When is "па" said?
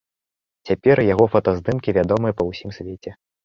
2.41-2.51